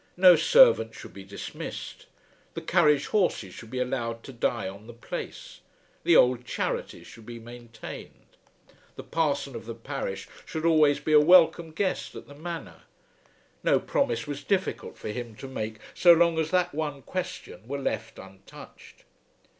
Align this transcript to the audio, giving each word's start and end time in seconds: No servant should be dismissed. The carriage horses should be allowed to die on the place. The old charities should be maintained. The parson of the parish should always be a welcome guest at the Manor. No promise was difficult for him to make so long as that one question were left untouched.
No 0.17 0.35
servant 0.35 0.95
should 0.95 1.13
be 1.13 1.23
dismissed. 1.23 2.07
The 2.55 2.61
carriage 2.61 3.05
horses 3.05 3.53
should 3.53 3.69
be 3.69 3.77
allowed 3.77 4.23
to 4.23 4.33
die 4.33 4.67
on 4.67 4.87
the 4.87 4.95
place. 4.95 5.59
The 6.03 6.15
old 6.15 6.43
charities 6.43 7.05
should 7.05 7.27
be 7.27 7.37
maintained. 7.37 8.25
The 8.95 9.03
parson 9.03 9.55
of 9.55 9.67
the 9.67 9.75
parish 9.75 10.27
should 10.43 10.65
always 10.65 10.99
be 10.99 11.13
a 11.13 11.19
welcome 11.19 11.69
guest 11.69 12.15
at 12.15 12.27
the 12.27 12.33
Manor. 12.33 12.81
No 13.63 13.79
promise 13.79 14.25
was 14.25 14.43
difficult 14.43 14.97
for 14.97 15.09
him 15.09 15.35
to 15.35 15.47
make 15.47 15.77
so 15.93 16.13
long 16.13 16.39
as 16.39 16.49
that 16.49 16.73
one 16.73 17.03
question 17.03 17.67
were 17.67 17.77
left 17.77 18.17
untouched. 18.17 19.03